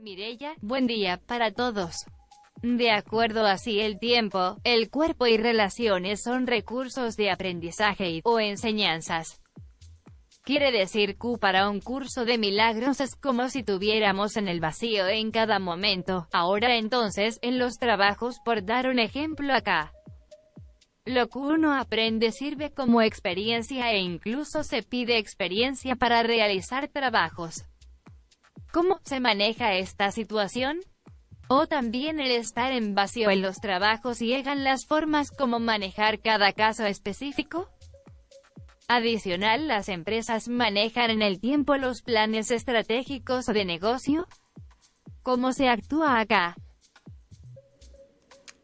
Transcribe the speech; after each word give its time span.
Mirella, 0.00 0.54
buen 0.62 0.86
día 0.86 1.20
para 1.26 1.52
todos. 1.52 2.06
De 2.62 2.90
acuerdo 2.90 3.44
así 3.44 3.80
el 3.80 3.98
tiempo, 3.98 4.56
el 4.64 4.88
cuerpo 4.88 5.26
y 5.26 5.36
relaciones 5.36 6.22
son 6.22 6.46
recursos 6.46 7.16
de 7.16 7.30
aprendizaje 7.30 8.22
o 8.24 8.40
enseñanzas. 8.40 9.42
Quiere 10.42 10.72
decir 10.72 11.18
que 11.18 11.38
para 11.38 11.68
un 11.68 11.80
curso 11.80 12.24
de 12.24 12.38
milagros 12.38 13.00
es 13.02 13.14
como 13.14 13.50
si 13.50 13.62
tuviéramos 13.62 14.38
en 14.38 14.48
el 14.48 14.58
vacío 14.58 15.06
en 15.06 15.30
cada 15.30 15.58
momento. 15.58 16.28
Ahora 16.32 16.76
entonces, 16.76 17.38
en 17.42 17.58
los 17.58 17.74
trabajos 17.74 18.38
por 18.42 18.64
dar 18.64 18.86
un 18.86 18.98
ejemplo 18.98 19.52
acá. 19.52 19.92
Lo 21.04 21.28
que 21.28 21.38
uno 21.38 21.74
aprende 21.74 22.32
sirve 22.32 22.70
como 22.70 23.02
experiencia 23.02 23.92
e 23.92 23.98
incluso 23.98 24.64
se 24.64 24.82
pide 24.82 25.18
experiencia 25.18 25.94
para 25.94 26.22
realizar 26.22 26.88
trabajos. 26.88 27.64
¿Cómo 28.72 29.00
se 29.04 29.18
maneja 29.18 29.74
esta 29.74 30.12
situación? 30.12 30.80
O 31.48 31.66
también 31.66 32.20
el 32.20 32.30
estar 32.30 32.72
en 32.72 32.94
vacío 32.94 33.30
en 33.30 33.42
los 33.42 33.60
trabajos 33.60 34.22
y 34.22 34.26
llegan 34.26 34.62
las 34.62 34.86
formas 34.86 35.32
como 35.32 35.58
manejar 35.58 36.20
cada 36.20 36.52
caso 36.52 36.86
específico. 36.86 37.68
Adicional, 38.86 39.66
las 39.66 39.88
empresas 39.88 40.48
manejan 40.48 41.10
en 41.10 41.22
el 41.22 41.40
tiempo 41.40 41.76
los 41.76 42.02
planes 42.02 42.52
estratégicos 42.52 43.46
de 43.46 43.64
negocio. 43.64 44.28
¿Cómo 45.22 45.52
se 45.52 45.68
actúa 45.68 46.20
acá? 46.20 46.56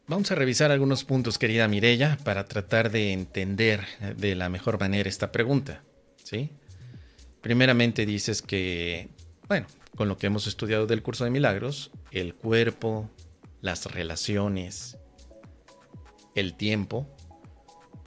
Vamos 0.07 0.31
a 0.31 0.35
revisar 0.35 0.71
algunos 0.71 1.03
puntos, 1.03 1.37
querida 1.37 1.67
Mirella, 1.67 2.17
para 2.23 2.45
tratar 2.45 2.91
de 2.91 3.11
entender 3.11 3.85
de 4.15 4.35
la 4.35 4.47
mejor 4.47 4.79
manera 4.79 5.09
esta 5.09 5.33
pregunta. 5.33 5.81
¿sí? 6.23 6.49
Primeramente 7.41 8.05
dices 8.05 8.41
que, 8.41 9.09
bueno, 9.49 9.67
con 9.97 10.07
lo 10.07 10.17
que 10.17 10.27
hemos 10.27 10.45
estudiado 10.45 10.85
del 10.85 11.01
curso 11.01 11.25
de 11.25 11.31
milagros, 11.31 11.91
el 12.11 12.35
cuerpo, 12.35 13.09
las 13.61 13.91
relaciones, 13.91 14.97
el 16.35 16.53
tiempo, 16.53 17.07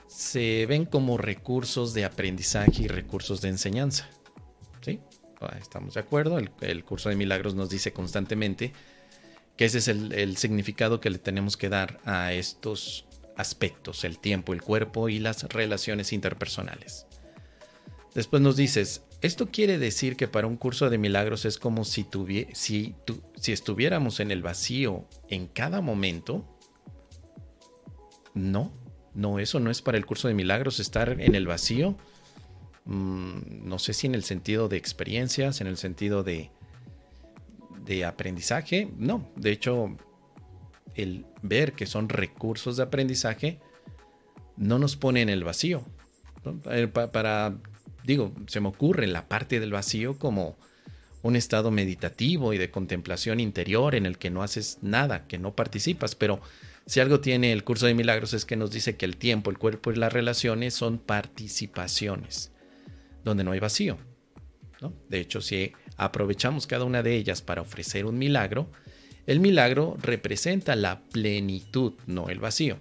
se 0.06 0.66
ven 0.66 0.86
como 0.86 1.18
recursos 1.18 1.92
de 1.92 2.04
aprendizaje 2.04 2.84
y 2.84 2.88
recursos 2.88 3.40
de 3.40 3.48
enseñanza. 3.48 4.08
¿Sí? 4.80 5.00
Ah, 5.40 5.56
estamos 5.60 5.94
de 5.94 6.00
acuerdo. 6.00 6.38
El, 6.60 6.84
curso 6.84 7.08
de 7.08 7.16
milagros 7.16 7.56
nos 7.56 7.68
dice 7.68 7.92
constantemente 7.92 8.72
que 9.56 9.64
ese 9.64 9.78
es 9.78 9.88
el, 9.88 10.12
el 10.12 10.36
significado 10.36 11.00
que 11.00 11.10
le 11.10 11.18
tenemos 11.18 11.56
que 11.56 11.68
dar 11.68 11.98
a 12.04 12.32
estos 12.32 13.04
aspectos, 13.36 14.04
el 14.04 14.20
tiempo, 14.20 14.52
el 14.52 14.62
cuerpo 14.62 15.08
y 15.08 15.18
las 15.18 15.42
relaciones 15.42 16.12
interpersonales. 16.12 17.06
Después 18.14 18.42
nos 18.42 18.56
dices, 18.56 19.02
esto 19.22 19.48
quiere 19.50 19.78
decir 19.78 20.16
que 20.16 20.28
para 20.28 20.46
un 20.46 20.56
curso 20.56 20.88
de 20.88 20.98
milagros 20.98 21.44
es 21.44 21.58
como 21.58 21.84
si, 21.84 22.06
si, 22.54 22.94
si 23.36 23.52
estuviéramos 23.52 24.20
en 24.20 24.30
el 24.30 24.42
vacío 24.42 25.06
en 25.28 25.46
cada 25.46 25.80
momento. 25.80 26.46
No, 28.32 28.72
no, 29.14 29.38
eso 29.38 29.60
no 29.60 29.70
es 29.70 29.82
para 29.82 29.98
el 29.98 30.06
curso 30.06 30.28
de 30.28 30.34
milagros, 30.34 30.80
estar 30.80 31.20
en 31.20 31.34
el 31.34 31.46
vacío. 31.46 31.96
Mm, 32.86 33.68
no 33.68 33.78
sé 33.78 33.92
si 33.92 34.06
en 34.06 34.14
el 34.14 34.24
sentido 34.24 34.68
de 34.68 34.78
experiencias, 34.78 35.60
en 35.60 35.66
el 35.66 35.76
sentido 35.76 36.22
de, 36.22 36.50
de 37.84 38.06
aprendizaje. 38.06 38.90
No, 38.96 39.28
de 39.36 39.50
hecho, 39.50 39.96
el 40.94 41.26
ver 41.42 41.74
que 41.74 41.84
son 41.84 42.08
recursos 42.08 42.78
de 42.78 42.84
aprendizaje 42.84 43.60
no 44.56 44.78
nos 44.78 44.96
pone 44.96 45.20
en 45.20 45.28
el 45.28 45.44
vacío. 45.44 45.84
Eh, 46.70 46.86
para 46.88 47.58
digo, 48.04 48.34
se 48.46 48.60
me 48.60 48.68
ocurre 48.68 49.06
la 49.06 49.28
parte 49.28 49.60
del 49.60 49.72
vacío 49.72 50.18
como 50.18 50.56
un 51.22 51.36
estado 51.36 51.70
meditativo 51.70 52.52
y 52.52 52.58
de 52.58 52.70
contemplación 52.70 53.40
interior 53.40 53.94
en 53.94 54.06
el 54.06 54.18
que 54.18 54.30
no 54.30 54.42
haces 54.42 54.78
nada, 54.82 55.26
que 55.26 55.38
no 55.38 55.54
participas, 55.54 56.14
pero 56.14 56.40
si 56.86 57.00
algo 57.00 57.20
tiene 57.20 57.52
el 57.52 57.62
curso 57.62 57.86
de 57.86 57.94
milagros 57.94 58.32
es 58.32 58.44
que 58.44 58.56
nos 58.56 58.70
dice 58.70 58.96
que 58.96 59.04
el 59.04 59.16
tiempo, 59.16 59.50
el 59.50 59.58
cuerpo 59.58 59.92
y 59.92 59.96
las 59.96 60.12
relaciones 60.12 60.74
son 60.74 60.98
participaciones, 60.98 62.52
donde 63.22 63.44
no 63.44 63.52
hay 63.52 63.60
vacío. 63.60 63.98
De 65.08 65.20
hecho, 65.20 65.42
si 65.42 65.72
aprovechamos 65.96 66.66
cada 66.66 66.84
una 66.84 67.02
de 67.02 67.14
ellas 67.14 67.42
para 67.42 67.60
ofrecer 67.60 68.06
un 68.06 68.18
milagro, 68.18 68.70
el 69.26 69.38
milagro 69.40 69.96
representa 70.00 70.74
la 70.74 71.02
plenitud, 71.02 71.92
no 72.06 72.30
el 72.30 72.40
vacío. 72.40 72.80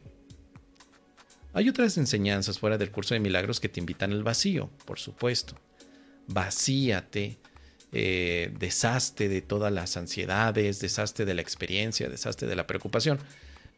Hay 1.53 1.67
otras 1.67 1.97
enseñanzas 1.97 2.59
fuera 2.59 2.77
del 2.77 2.91
curso 2.91 3.13
de 3.13 3.19
milagros 3.19 3.59
que 3.59 3.69
te 3.69 3.79
invitan 3.79 4.11
al 4.11 4.23
vacío, 4.23 4.69
por 4.85 4.99
supuesto. 4.99 5.55
Vacíate, 6.27 7.39
eh, 7.91 8.53
deshazte 8.59 9.29
de 9.29 9.41
todas 9.41 9.73
las 9.73 9.97
ansiedades, 9.97 10.79
deshazte 10.79 11.25
de 11.25 11.33
la 11.33 11.41
experiencia, 11.41 12.07
deshazte 12.07 12.45
de 12.45 12.55
la 12.55 12.67
preocupación. 12.67 13.17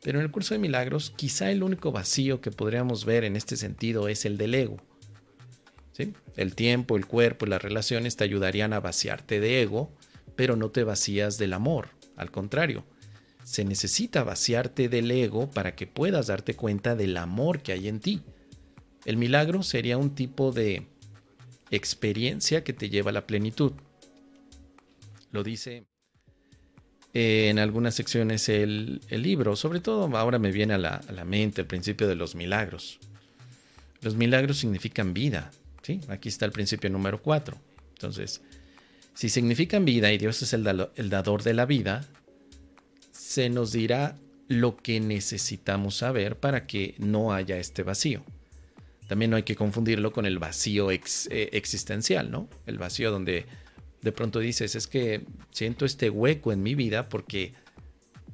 Pero 0.03 0.19
en 0.19 0.25
el 0.25 0.31
curso 0.31 0.53
de 0.53 0.59
milagros, 0.59 1.13
quizá 1.15 1.51
el 1.51 1.63
único 1.63 1.91
vacío 1.91 2.41
que 2.41 2.51
podríamos 2.51 3.05
ver 3.05 3.23
en 3.23 3.35
este 3.35 3.55
sentido 3.55 4.09
es 4.09 4.25
el 4.25 4.37
del 4.37 4.55
ego. 4.55 4.77
¿Sí? 5.93 6.13
El 6.35 6.55
tiempo, 6.55 6.97
el 6.97 7.05
cuerpo 7.05 7.45
y 7.45 7.49
las 7.49 7.61
relaciones 7.61 8.17
te 8.17 8.23
ayudarían 8.23 8.73
a 8.73 8.79
vaciarte 8.79 9.39
de 9.39 9.61
ego, 9.61 9.93
pero 10.35 10.55
no 10.55 10.71
te 10.71 10.83
vacías 10.83 11.37
del 11.37 11.53
amor. 11.53 11.89
Al 12.17 12.31
contrario, 12.31 12.83
se 13.43 13.65
necesita 13.65 14.23
vaciarte 14.23 14.89
del 14.89 15.11
ego 15.11 15.49
para 15.49 15.75
que 15.75 15.87
puedas 15.87 16.27
darte 16.27 16.55
cuenta 16.55 16.95
del 16.95 17.17
amor 17.17 17.61
que 17.61 17.71
hay 17.71 17.87
en 17.87 17.99
ti. 17.99 18.21
El 19.05 19.17
milagro 19.17 19.63
sería 19.63 19.97
un 19.97 20.15
tipo 20.15 20.51
de 20.51 20.87
experiencia 21.71 22.63
que 22.63 22.73
te 22.73 22.89
lleva 22.89 23.09
a 23.09 23.13
la 23.13 23.25
plenitud. 23.27 23.73
Lo 25.31 25.43
dice 25.43 25.85
en 27.13 27.59
algunas 27.59 27.95
secciones 27.95 28.47
el, 28.47 29.01
libro, 29.09 29.55
sobre 29.55 29.81
todo 29.81 30.15
ahora 30.17 30.39
me 30.39 30.51
viene 30.51 30.75
a 30.75 30.77
la, 30.77 30.95
a 30.95 31.11
la, 31.11 31.25
mente 31.25 31.61
el 31.61 31.67
principio 31.67 32.07
de 32.07 32.15
los 32.15 32.35
milagros. 32.35 32.99
Los 34.01 34.15
milagros 34.15 34.57
significan 34.57 35.13
vida, 35.13 35.51
¿sí? 35.81 35.99
Aquí 36.07 36.29
está 36.29 36.45
el 36.45 36.51
principio 36.51 36.89
número 36.89 37.21
4. 37.21 37.57
Entonces, 37.95 38.41
si 39.13 39.29
significan 39.29 39.83
vida 39.83 40.11
y 40.11 40.17
Dios 40.17 40.41
es 40.41 40.53
el 40.53 40.63
dador 40.63 41.43
de 41.43 41.53
la 41.53 41.65
vida, 41.65 42.05
se 43.31 43.49
nos 43.49 43.71
dirá 43.71 44.17
lo 44.49 44.75
que 44.75 44.99
necesitamos 44.99 45.95
saber 45.95 46.35
para 46.35 46.67
que 46.67 46.95
no 46.97 47.31
haya 47.31 47.57
este 47.57 47.81
vacío. 47.81 48.23
También 49.07 49.31
no 49.31 49.37
hay 49.37 49.43
que 49.43 49.55
confundirlo 49.55 50.11
con 50.11 50.25
el 50.25 50.37
vacío 50.37 50.91
eh, 50.91 50.99
existencial, 51.53 52.29
¿no? 52.29 52.49
El 52.65 52.77
vacío 52.77 53.09
donde 53.09 53.45
de 54.01 54.11
pronto 54.11 54.39
dices, 54.39 54.75
es 54.75 54.85
que 54.87 55.23
siento 55.51 55.85
este 55.85 56.09
hueco 56.09 56.51
en 56.51 56.61
mi 56.61 56.75
vida 56.75 57.07
porque 57.07 57.53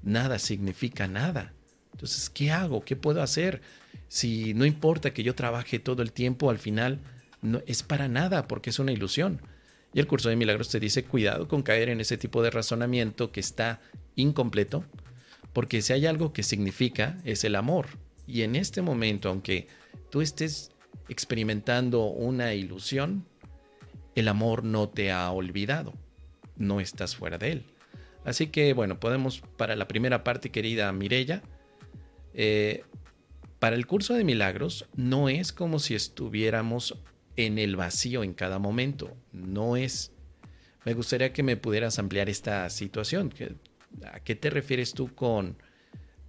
nada 0.02 0.40
significa 0.40 1.08
nada. 1.08 1.54
Entonces, 1.92 2.32
¿qué 2.32 2.50
hago? 2.50 2.84
¿Qué 2.84 2.96
puedo 2.96 3.22
hacer? 3.22 3.62
Si 4.08 4.56
no 4.56 4.66
importa 4.66 5.14
que 5.14 5.22
yo 5.22 5.36
trabaje 5.36 5.78
todo 5.78 6.02
el 6.02 6.12
tiempo, 6.12 6.50
al 6.50 6.58
final 6.58 7.02
no 7.44 7.62
es 7.68 7.84
para 7.84 8.08
nada 8.08 8.48
porque 8.48 8.72
es 8.72 8.80
una 8.80 8.94
ilusión. 8.94 9.44
Y 9.94 10.00
el 10.00 10.08
curso 10.08 10.30
de 10.30 10.38
milagros 10.38 10.70
te 10.70 10.80
dice, 10.80 11.04
cuidado 11.04 11.48
con 11.48 11.62
caer 11.62 11.90
en 11.90 12.02
ese 12.02 12.18
tipo 12.18 12.42
de 12.42 12.50
razonamiento 12.50 13.32
que 13.32 13.42
está 13.42 13.80
incompleto, 14.18 14.84
porque 15.54 15.82
si 15.82 15.94
hay 15.94 16.06
algo 16.06 16.34
que 16.34 16.44
significa 16.44 17.18
es 17.24 17.46
el 17.46 17.56
amor. 17.56 17.88
Y 18.28 18.42
en 18.42 18.58
este 18.58 18.82
momento, 18.82 19.30
aunque 19.30 19.68
tú 20.12 20.20
estés 20.20 20.72
experimentando 21.08 22.04
una 22.08 22.54
ilusión, 22.54 23.26
el 24.16 24.28
amor 24.28 24.66
no 24.66 24.90
te 24.90 25.12
ha 25.12 25.32
olvidado, 25.32 25.94
no 26.58 26.82
estás 26.82 27.16
fuera 27.16 27.38
de 27.38 27.54
él. 27.54 27.66
Así 28.26 28.48
que 28.48 28.74
bueno, 28.74 29.00
podemos 29.00 29.42
para 29.56 29.78
la 29.78 29.88
primera 29.88 30.26
parte, 30.26 30.52
querida 30.52 30.92
Mirella, 30.92 31.42
eh, 32.34 32.84
para 33.60 33.76
el 33.76 33.88
curso 33.88 34.14
de 34.14 34.24
milagros 34.24 34.86
no 34.96 35.30
es 35.30 35.54
como 35.54 35.80
si 35.80 35.96
estuviéramos 35.96 36.98
en 37.36 37.58
el 37.58 37.76
vacío 37.76 38.24
en 38.24 38.34
cada 38.34 38.60
momento, 38.60 39.16
no 39.32 39.78
es. 39.78 40.12
Me 40.84 40.94
gustaría 40.94 41.34
que 41.34 41.44
me 41.44 41.58
pudieras 41.58 42.00
ampliar 42.00 42.30
esta 42.30 42.70
situación, 42.70 43.34
¿A 44.12 44.20
qué 44.20 44.36
te 44.36 44.50
refieres 44.50 44.94
tú 44.94 45.14
con, 45.14 45.58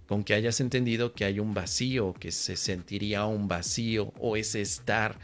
con 0.07 0.23
que 0.23 0.33
hayas 0.33 0.59
entendido 0.59 1.13
que 1.13 1.25
hay 1.25 1.39
un 1.39 1.53
vacío, 1.53 2.13
que 2.13 2.31
se 2.31 2.55
sentiría 2.55 3.25
un 3.25 3.47
vacío 3.47 4.13
o 4.19 4.37
ese 4.37 4.61
estar 4.61 5.19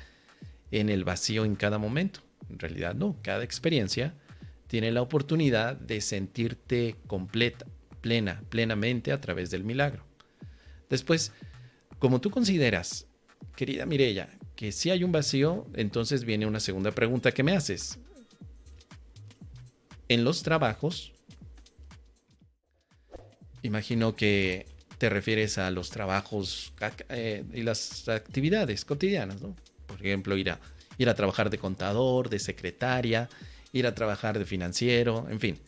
en 0.72 0.90
el 0.90 1.04
vacío 1.04 1.46
en 1.46 1.56
cada 1.56 1.78
momento? 1.78 2.22
En 2.50 2.60
realidad 2.60 2.96
no, 2.96 3.18
cada 3.22 3.44
experiencia 3.44 4.14
tiene 4.68 4.92
la 4.92 5.02
oportunidad 5.02 5.76
de 5.76 6.02
sentirte 6.02 6.96
completa, 7.08 7.66
plena, 8.02 8.44
plenamente 8.50 9.12
a 9.12 9.22
través 9.22 9.50
del 9.50 9.64
milagro. 9.64 10.04
Después, 10.90 11.32
como 12.00 12.22
tú 12.22 12.30
consideras, 12.30 13.08
querida 13.56 13.86
Mirella, 13.86 14.30
que 14.56 14.72
si 14.72 14.90
hay 14.90 15.04
un 15.04 15.12
vacío, 15.12 15.68
entonces 15.74 16.24
viene 16.24 16.46
una 16.46 16.60
segunda 16.60 16.92
pregunta 16.92 17.32
que 17.32 17.44
me 17.44 17.54
haces. 17.54 18.00
En 20.08 20.24
los 20.24 20.44
trabajos, 20.44 21.14
Imagino 23.66 24.16
que 24.16 24.68
te 24.98 25.10
refieres 25.10 25.58
a 25.58 25.72
los 25.72 25.90
trabajos 25.90 26.74
eh, 27.10 27.44
y 27.54 27.64
las 27.64 28.08
actividades 28.08 28.86
cotidianas, 28.86 29.42
¿no? 29.42 29.56
Por 29.88 30.00
ejemplo, 30.00 30.38
ir 30.38 30.52
a, 30.52 30.60
ir 30.98 31.10
a 31.10 31.16
trabajar 31.16 31.50
de 31.50 31.58
contador, 31.58 32.30
de 32.30 32.40
secretaria, 32.40 33.30
ir 33.74 33.88
a 33.88 33.96
trabajar 33.96 34.38
de 34.38 34.46
financiero, 34.46 35.28
en 35.30 35.40
fin. 35.40 35.60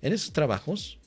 En 0.00 0.12
esos 0.12 0.32
trabajos, 0.32 0.98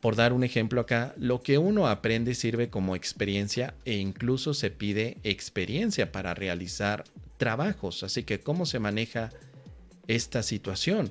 por 0.00 0.14
dar 0.14 0.32
un 0.32 0.44
ejemplo 0.44 0.80
acá, 0.80 1.14
lo 1.16 1.42
que 1.42 1.58
uno 1.58 1.88
aprende 1.88 2.34
sirve 2.34 2.70
como 2.70 2.94
experiencia 2.94 3.74
e 3.84 3.96
incluso 3.96 4.54
se 4.54 4.70
pide 4.70 5.18
experiencia 5.24 6.12
para 6.12 6.34
realizar 6.34 7.04
trabajos. 7.36 8.02
Así 8.02 8.22
que, 8.22 8.40
¿cómo 8.40 8.64
se 8.66 8.78
maneja 8.78 9.30
esta 10.06 10.42
situación? 10.42 11.10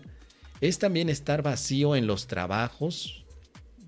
Es 0.62 0.80
también 0.80 1.10
estar 1.10 1.42
vacío 1.42 1.96
en 1.96 2.08
los 2.08 2.28
trabajos. 2.28 3.26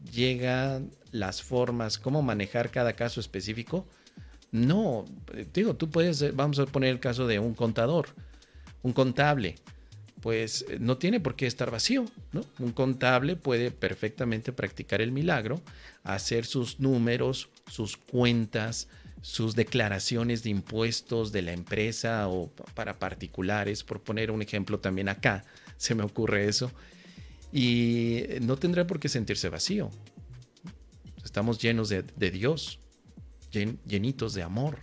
Llegan 0.10 0.92
las 1.12 1.42
formas, 1.42 1.98
cómo 1.98 2.22
manejar 2.22 2.72
cada 2.72 2.94
caso 2.94 3.20
específico. 3.20 3.88
No, 4.52 5.06
digo, 5.54 5.76
tú 5.76 5.90
puedes, 5.90 6.36
vamos 6.36 6.60
a 6.60 6.66
poner 6.66 6.90
el 6.90 7.00
caso 7.00 7.28
de 7.28 7.40
un 7.40 7.54
contador, 7.54 8.10
un 8.82 8.94
contable 8.94 9.56
pues 10.22 10.66
eh, 10.70 10.78
no 10.80 10.98
tiene 10.98 11.20
por 11.20 11.36
qué 11.36 11.48
estar 11.48 11.70
vacío, 11.72 12.06
¿no? 12.32 12.46
Un 12.60 12.72
contable 12.72 13.36
puede 13.36 13.72
perfectamente 13.72 14.54
practicar 14.54 15.02
el 15.02 15.12
milagro, 15.12 15.62
hacer 16.04 16.46
sus 16.46 16.80
números, 16.80 17.50
sus 17.68 17.98
cuentas, 17.98 18.88
sus 19.22 19.56
declaraciones 19.56 20.44
de 20.44 20.52
impuestos 20.52 21.32
de 21.32 21.42
la 21.42 21.52
empresa 21.52 22.28
o 22.28 22.50
para 22.74 22.98
particulares, 22.98 23.84
por 23.84 24.02
poner 24.02 24.32
un 24.32 24.42
ejemplo 24.42 24.80
también 24.80 25.10
acá, 25.10 25.44
se 25.78 25.96
me 25.96 26.04
ocurre 26.04 26.48
eso, 26.48 26.72
y 27.52 28.24
no 28.42 28.58
tendrá 28.58 28.88
por 28.88 29.00
qué 29.00 29.10
sentirse 29.10 29.50
vacío. 29.50 29.90
Estamos 31.24 31.60
llenos 31.60 31.90
de, 31.90 32.32
Dios, 32.32 32.80
llenitos 33.52 34.34
de 34.34 34.44
amor. 34.44 34.80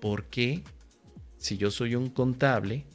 ¿Por 0.00 0.26
qué 0.26 0.62
si 1.38 1.56
yo 1.56 1.70
soy 1.70 1.94
un 1.94 2.10
contable? 2.10 2.86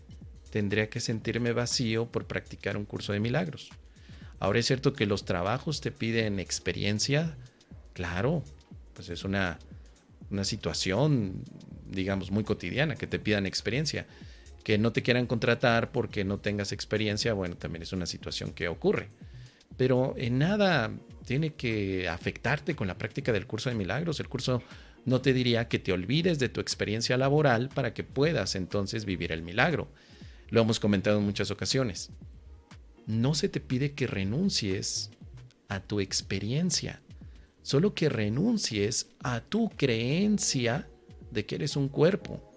tendría 0.55 0.89
que 0.89 1.01
sentirme 1.01 1.51
vacío 1.51 2.05
por 2.09 2.27
practicar 2.27 2.77
un 2.77 2.85
curso 2.85 3.11
de 3.11 3.19
milagros. 3.19 3.71
Ahora 4.39 4.59
es 4.59 4.65
cierto 4.65 4.93
que 4.93 5.05
los 5.05 5.25
trabajos 5.25 5.81
te 5.81 5.91
piden 5.91 6.39
experiencia, 6.39 7.35
claro, 7.91 8.41
pues 8.93 9.09
es 9.09 9.25
una, 9.25 9.59
una 10.31 10.45
situación, 10.45 11.43
digamos, 11.89 12.31
muy 12.31 12.45
cotidiana, 12.45 12.95
que 12.95 13.05
te 13.05 13.19
pidan 13.19 13.45
experiencia. 13.45 14.07
Que 14.65 14.77
no 14.77 14.91
te 14.91 15.01
quieran 15.03 15.27
contratar 15.27 15.93
porque 15.93 16.25
no 16.25 16.39
tengas 16.39 16.73
experiencia, 16.73 17.33
bueno, 17.33 17.55
también 17.55 17.83
es 17.83 17.93
una 17.93 18.07
situación 18.07 18.51
que 18.51 18.67
ocurre. 18.67 19.07
Pero 19.77 20.15
en 20.17 20.39
nada 20.39 20.91
tiene 21.25 21.53
que 21.53 22.09
afectarte 22.09 22.75
con 22.75 22.87
la 22.87 22.97
práctica 22.97 23.31
del 23.31 23.47
curso 23.47 23.69
de 23.69 23.75
milagros. 23.75 24.19
El 24.19 24.27
curso 24.27 24.63
no 25.05 25.21
te 25.21 25.33
diría 25.33 25.67
que 25.67 25.79
te 25.79 25.93
olvides 25.93 26.39
de 26.39 26.49
tu 26.49 26.61
experiencia 26.61 27.15
laboral 27.15 27.69
para 27.69 27.93
que 27.93 28.03
puedas 28.03 28.55
entonces 28.55 29.05
vivir 29.05 29.31
el 29.31 29.43
milagro. 29.43 29.87
Lo 30.49 30.61
hemos 30.61 30.79
comentado 30.79 31.19
en 31.19 31.25
muchas 31.25 31.51
ocasiones. 31.51 32.09
No 33.05 33.35
se 33.35 33.49
te 33.49 33.59
pide 33.59 33.93
que 33.93 34.07
renuncies 34.07 35.11
a 35.69 35.79
tu 35.79 35.99
experiencia, 35.99 37.01
solo 37.61 37.93
que 37.93 38.09
renuncies 38.09 39.09
a 39.23 39.41
tu 39.41 39.69
creencia 39.69 40.87
de 41.29 41.45
que 41.45 41.55
eres 41.55 41.75
un 41.75 41.87
cuerpo. 41.87 42.51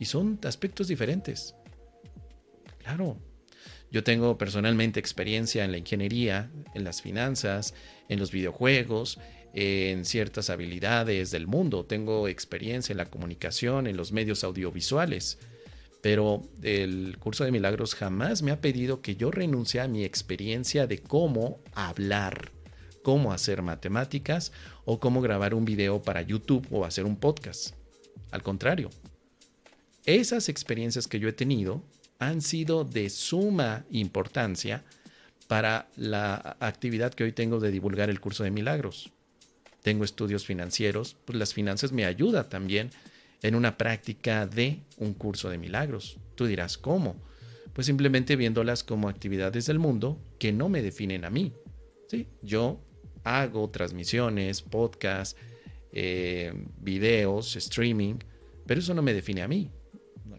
Y 0.00 0.06
son 0.06 0.40
aspectos 0.44 0.88
diferentes. 0.88 1.54
Claro, 2.78 3.18
yo 3.92 4.02
tengo 4.02 4.38
personalmente 4.38 4.98
experiencia 4.98 5.64
en 5.64 5.72
la 5.72 5.78
ingeniería, 5.78 6.50
en 6.74 6.84
las 6.84 7.02
finanzas, 7.02 7.74
en 8.08 8.18
los 8.18 8.32
videojuegos, 8.32 9.18
en 9.52 10.04
ciertas 10.04 10.48
habilidades 10.48 11.30
del 11.30 11.46
mundo. 11.46 11.84
Tengo 11.84 12.28
experiencia 12.28 12.92
en 12.92 12.96
la 12.96 13.10
comunicación, 13.10 13.86
en 13.86 13.96
los 13.96 14.10
medios 14.10 14.42
audiovisuales. 14.42 15.38
Pero 16.02 16.42
el 16.62 17.18
curso 17.18 17.44
de 17.44 17.52
milagros 17.52 17.94
jamás 17.94 18.42
me 18.42 18.52
ha 18.52 18.60
pedido 18.60 19.02
que 19.02 19.16
yo 19.16 19.30
renuncie 19.30 19.80
a 19.80 19.88
mi 19.88 20.04
experiencia 20.04 20.86
de 20.86 20.98
cómo 20.98 21.60
hablar, 21.74 22.52
cómo 23.02 23.34
hacer 23.34 23.60
matemáticas 23.60 24.52
o 24.86 24.98
cómo 24.98 25.20
grabar 25.20 25.52
un 25.52 25.66
video 25.66 26.00
para 26.00 26.22
YouTube 26.22 26.66
o 26.70 26.86
hacer 26.86 27.04
un 27.04 27.16
podcast. 27.16 27.74
Al 28.30 28.42
contrario, 28.42 28.88
esas 30.04 30.48
experiencias 30.48 31.06
que 31.08 31.20
yo 31.20 31.28
he 31.28 31.32
tenido 31.32 31.82
han 32.18 32.42
sido 32.42 32.84
de 32.84 33.10
suma 33.10 33.84
importancia 33.90 34.84
para 35.48 35.88
la 35.96 36.56
actividad 36.60 37.12
que 37.12 37.24
hoy 37.24 37.32
tengo 37.32 37.58
de 37.58 37.70
divulgar 37.70 38.10
el 38.10 38.20
curso 38.20 38.44
de 38.44 38.50
milagros. 38.50 39.10
Tengo 39.82 40.04
estudios 40.04 40.46
financieros, 40.46 41.16
pues 41.24 41.38
las 41.38 41.54
finanzas 41.54 41.92
me 41.92 42.04
ayudan 42.04 42.48
también 42.48 42.90
en 43.42 43.54
una 43.54 43.76
práctica 43.78 44.46
de 44.46 44.80
un 44.98 45.14
curso 45.14 45.48
de 45.48 45.58
milagros. 45.58 46.18
Tú 46.34 46.46
dirás, 46.46 46.76
¿cómo? 46.76 47.16
Pues 47.72 47.86
simplemente 47.86 48.36
viéndolas 48.36 48.84
como 48.84 49.08
actividades 49.08 49.66
del 49.66 49.78
mundo 49.78 50.20
que 50.38 50.52
no 50.52 50.68
me 50.68 50.82
definen 50.82 51.24
a 51.24 51.30
mí. 51.30 51.52
¿Sí? 52.08 52.26
Yo 52.42 52.80
hago 53.24 53.70
transmisiones, 53.70 54.62
podcasts, 54.62 55.36
eh, 55.92 56.52
videos, 56.80 57.56
streaming, 57.56 58.16
pero 58.66 58.80
eso 58.80 58.94
no 58.94 59.02
me 59.02 59.14
define 59.14 59.42
a 59.42 59.48
mí. 59.48 59.70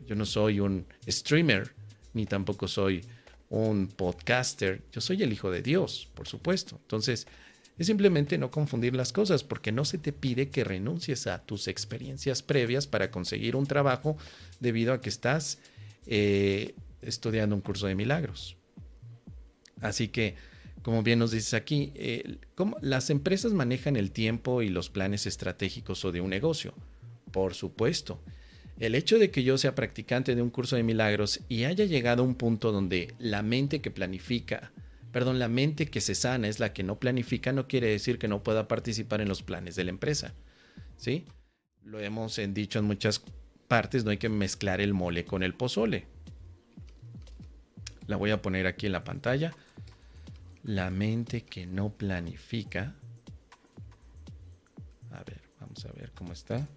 Yo 0.06 0.16
no 0.16 0.26
soy 0.26 0.60
un 0.60 0.86
streamer, 1.08 1.74
ni 2.14 2.26
tampoco 2.26 2.68
soy 2.68 3.02
un 3.50 3.88
podcaster. 3.88 4.82
Yo 4.92 5.02
soy 5.02 5.22
el 5.24 5.34
Hijo 5.34 5.52
de 5.52 5.62
Dios, 5.62 6.10
por 6.14 6.28
supuesto. 6.28 6.78
Entonces, 6.82 7.28
es 7.78 7.88
simplemente 7.88 8.38
no 8.38 8.52
confundir 8.52 8.96
las 8.96 9.12
cosas 9.12 9.44
porque 9.44 9.72
no 9.72 9.86
se 9.86 9.98
te 9.98 10.14
pide 10.14 10.50
que 10.50 10.64
renuncies 10.64 11.28
a 11.28 11.44
tus 11.44 11.68
experiencias 11.68 12.44
previas 12.44 12.88
para 12.88 13.12
conseguir 13.12 13.56
un 13.56 13.66
trabajo 13.66 14.18
debido 14.60 14.94
a 14.94 15.02
que 15.02 15.10
estás 15.10 15.60
eh, 16.06 16.76
estudiando 17.02 17.56
un 17.56 17.62
curso 17.62 17.88
de 17.88 17.96
milagros. 17.96 18.56
Así 19.82 20.10
que, 20.10 20.36
como 20.84 21.04
bien 21.04 21.20
nos 21.20 21.32
dices 21.32 21.54
aquí, 21.54 21.94
¿cómo 22.56 22.78
las 22.82 23.10
empresas 23.10 23.54
manejan 23.54 23.96
el 23.96 24.12
tiempo 24.12 24.62
y 24.62 24.70
los 24.70 24.90
planes 24.90 25.26
estratégicos 25.26 26.06
o 26.06 26.12
de 26.12 26.22
un 26.22 26.30
negocio. 26.30 26.74
Por 27.32 27.54
supuesto. 27.54 28.20
El 28.82 28.96
hecho 28.96 29.18
de 29.18 29.32
que 29.32 29.44
yo 29.44 29.58
sea 29.58 29.76
practicante 29.76 30.36
de 30.36 30.42
un 30.42 30.50
curso 30.50 30.76
de 30.76 30.84
milagros 30.84 31.40
y 31.48 31.64
haya 31.64 31.86
llegado 31.86 32.24
a 32.24 32.26
un 32.26 32.36
punto 32.36 32.72
donde 32.72 33.14
la 33.20 33.44
mente 33.44 33.80
que 33.80 33.92
planifica 33.92 34.72
perdón, 35.12 35.40
la 35.40 35.48
mente 35.48 35.88
que 35.88 36.02
se 36.02 36.16
sana 36.16 36.48
es 36.48 36.60
la 36.60 36.74
que 36.74 36.84
no 36.84 37.00
planifica, 37.00 37.52
no 37.52 37.68
quiere 37.68 37.88
decir 37.88 38.18
que 38.18 38.28
no 38.28 38.44
pueda 38.44 38.68
participar 38.68 39.22
en 39.22 39.28
los 39.28 39.44
planes 39.44 39.76
de 39.76 39.84
la 39.84 39.92
empresa. 39.92 40.34
¿Sí? 40.98 41.26
Lo 41.84 42.00
hemos 42.00 42.40
dicho 42.50 42.80
en 42.80 42.86
muchas 42.86 43.22
partes, 43.68 44.04
no 44.04 44.12
hay 44.12 44.18
que 44.18 44.30
mezclar 44.30 44.82
el 44.82 44.94
mole 44.94 45.26
con 45.26 45.44
el 45.44 45.54
pozole. 45.54 46.06
La 48.08 48.16
voy 48.16 48.32
a 48.32 48.42
poner 48.42 48.68
aquí 48.68 48.86
en 48.86 48.92
la 48.94 49.04
pantalla. 49.04 49.54
La 50.64 50.90
mente 50.90 51.42
que 51.42 51.66
no 51.66 51.90
planifica. 51.90 52.96
A 55.12 55.24
ver, 55.24 55.42
vamos 55.60 55.86
a 55.86 55.92
ver 55.94 56.12
cómo 56.14 56.34
está. 56.34 56.68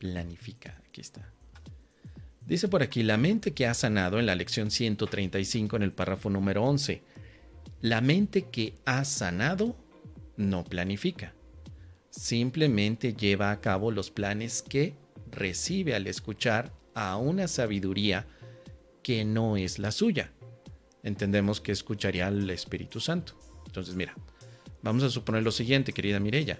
Planifica, 0.00 0.80
aquí 0.88 1.02
está. 1.02 1.30
Dice 2.46 2.68
por 2.68 2.82
aquí, 2.82 3.02
la 3.02 3.18
mente 3.18 3.52
que 3.52 3.66
ha 3.66 3.74
sanado 3.74 4.18
en 4.18 4.24
la 4.24 4.34
lección 4.34 4.70
135 4.70 5.76
en 5.76 5.82
el 5.82 5.92
párrafo 5.92 6.30
número 6.30 6.64
11. 6.64 7.02
La 7.82 8.00
mente 8.00 8.46
que 8.50 8.74
ha 8.86 9.04
sanado 9.04 9.76
no 10.38 10.64
planifica. 10.64 11.34
Simplemente 12.08 13.12
lleva 13.12 13.50
a 13.50 13.60
cabo 13.60 13.90
los 13.90 14.10
planes 14.10 14.62
que 14.62 14.94
recibe 15.30 15.94
al 15.94 16.06
escuchar 16.06 16.72
a 16.94 17.18
una 17.18 17.46
sabiduría 17.46 18.26
que 19.02 19.26
no 19.26 19.58
es 19.58 19.78
la 19.78 19.92
suya. 19.92 20.32
Entendemos 21.02 21.60
que 21.60 21.72
escucharía 21.72 22.26
al 22.26 22.48
Espíritu 22.48 23.00
Santo. 23.00 23.38
Entonces, 23.66 23.94
mira, 23.94 24.14
vamos 24.82 25.02
a 25.02 25.10
suponer 25.10 25.42
lo 25.42 25.52
siguiente, 25.52 25.92
querida 25.92 26.20
Mirella. 26.20 26.58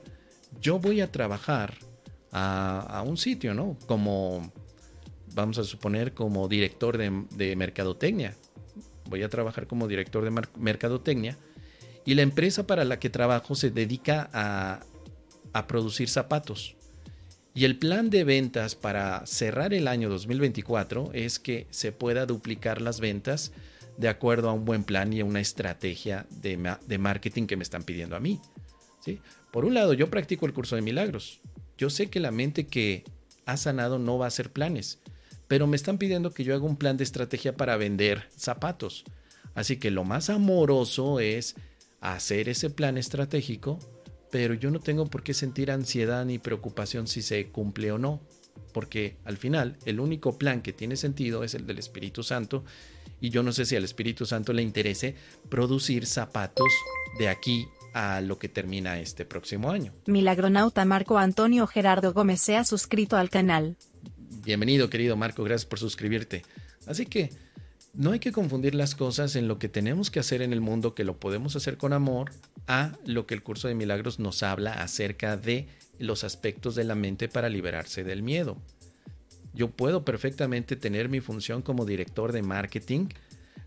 Yo 0.61 0.79
voy 0.79 1.01
a 1.01 1.11
trabajar 1.11 1.75
a, 2.33 3.03
un 3.07 3.17
sitio, 3.17 3.55
¿no? 3.55 3.77
Como 3.87 4.53
vamos 5.35 5.59
a 5.59 5.65
suponer, 5.65 6.15
como 6.15 6.49
director 6.49 6.99
de, 6.99 7.57
mercadotecnia. 7.57 8.35
Voy 9.09 9.23
a 9.23 9.29
trabajar 9.29 9.67
como 9.67 9.89
director 9.89 10.25
de 10.25 10.43
mercadotecnia 10.57 11.37
y 12.05 12.15
la 12.15 12.23
empresa 12.23 12.67
para 12.67 12.85
la 12.85 12.99
que 12.99 13.11
trabajo 13.11 13.55
se 13.55 13.71
dedica 13.71 14.31
a, 14.33 14.81
a 15.53 15.67
producir 15.67 16.09
zapatos. 16.09 16.77
Y 17.55 17.65
el 17.65 17.77
plan 17.77 18.11
de 18.11 18.23
ventas 18.23 18.77
para 18.77 19.27
cerrar 19.27 19.75
el 19.75 19.89
año 19.89 20.09
2024 20.09 21.11
es 21.13 21.41
que 21.41 21.67
se 21.71 21.91
pueda 21.91 22.27
duplicar 22.27 22.81
las 22.81 23.01
ventas 23.01 23.53
de 23.97 24.09
acuerdo 24.09 24.49
a 24.49 24.53
un 24.53 24.65
buen 24.65 24.85
plan 24.85 25.13
y 25.13 25.21
a 25.21 25.25
una 25.25 25.41
estrategia 25.41 26.27
de, 26.31 26.77
de 26.87 26.99
marketing 26.99 27.47
que 27.47 27.57
me 27.57 27.65
están 27.65 27.83
pidiendo 27.83 28.17
a 28.17 28.21
mí. 28.21 28.41
¿sí? 29.05 29.21
Por 29.51 29.65
un 29.65 29.75
lado, 29.75 29.93
yo 29.95 30.09
practico 30.09 30.47
el 30.47 30.53
curso 30.53 30.77
de 30.77 30.83
milagros. 30.83 31.41
Yo 31.81 31.91
sé 31.91 32.11
que 32.11 32.21
la 32.21 32.31
mente 32.31 32.69
que 32.69 33.03
ha 33.45 33.57
sanado 33.57 33.99
no 33.99 34.19
va 34.19 34.27
a 34.27 34.29
hacer 34.29 34.53
planes 34.53 35.01
pero 35.51 35.67
me 35.67 35.75
están 35.75 35.99
pidiendo 35.99 36.33
que 36.33 36.45
yo 36.45 36.55
haga 36.55 36.65
un 36.65 36.77
plan 36.77 36.97
de 36.97 37.03
estrategia 37.03 37.57
para 37.57 37.77
vender 37.77 38.29
zapatos. 38.37 39.03
Así 39.57 39.79
que 39.79 39.91
lo 39.91 40.05
más 40.05 40.31
amoroso 40.31 41.19
es 41.19 41.57
hacer 42.01 42.49
ese 42.49 42.71
plan 42.71 42.97
estratégico, 42.97 43.77
pero 44.31 44.55
yo 44.55 44.71
no 44.71 44.79
tengo 44.79 45.07
por 45.07 45.25
qué 45.25 45.35
sentir 45.35 45.73
ansiedad 45.73 46.25
ni 46.25 46.39
preocupación 46.39 47.09
si 47.09 47.21
se 47.21 47.49
cumple 47.49 47.91
o 47.91 47.99
no, 47.99 48.21
porque 48.73 49.17
al 49.25 49.39
final 49.39 49.77
el 49.87 49.99
único 49.99 50.39
plan 50.39 50.63
que 50.63 50.73
tiene 50.73 50.95
sentido 50.95 51.43
es 51.43 51.55
el 51.55 51.67
del 51.67 51.81
Espíritu 51.81 52.23
Santo 52.23 52.65
Y 53.21 53.31
yo 53.31 53.43
no 53.43 53.51
sé 53.51 53.65
si 53.65 53.75
al 53.75 53.83
Espíritu 53.83 54.27
Santo 54.27 54.53
le 54.53 54.63
interese 54.63 55.17
producir 55.49 56.07
zapatos 56.07 56.69
de 57.19 57.29
aquí 57.29 57.67
a 57.95 58.21
lo 58.21 58.39
que 58.39 58.49
termina 58.49 59.01
este 59.01 59.25
próximo 59.25 59.71
año. 59.71 59.93
Milagronauta 60.07 60.85
Marco 60.85 61.19
Antonio 61.19 61.67
Gerardo 61.67 62.13
Gómez 62.13 62.41
se 62.41 62.57
ha 62.57 62.65
suscrito 62.65 63.17
al 63.17 63.31
canal. 63.31 63.77
Bienvenido, 64.43 64.91
querido 64.91 65.17
Marco, 65.17 65.45
gracias 65.45 65.67
por 65.67 65.79
suscribirte. 65.79 66.43
Así 66.87 67.07
que 67.07 67.31
no 67.93 68.13
hay 68.13 68.21
que 68.21 68.33
confundir 68.33 68.75
las 68.75 68.95
cosas 68.95 69.35
en 69.37 69.49
lo 69.49 69.59
que 69.59 69.69
tenemos 69.69 70.11
que 70.11 70.21
hacer 70.21 70.43
en 70.43 70.53
el 70.53 70.61
mundo, 70.61 70.95
que 70.95 71.05
lo 71.05 71.19
podemos 71.19 71.57
hacer 71.57 71.77
con 71.77 71.93
amor, 71.93 72.31
a 72.67 72.93
lo 73.05 73.27
que 73.27 73.35
el 73.35 73.43
curso 73.43 73.69
de 73.69 73.75
milagros 73.75 74.21
nos 74.21 74.43
habla 74.43 74.75
acerca 74.75 75.37
de 75.37 75.67
los 75.99 76.23
aspectos 76.23 76.75
de 76.75 76.85
la 76.85 76.95
mente 76.95 77.29
para 77.29 77.49
liberarse 77.49 78.05
del 78.05 78.23
miedo. 78.23 78.57
Yo 79.53 79.71
puedo 79.71 80.05
perfectamente 80.05 80.77
tener 80.77 81.09
mi 81.09 81.21
función 81.21 81.63
como 81.63 81.85
director 81.85 82.33
de 82.33 82.43
marketing, 82.43 83.09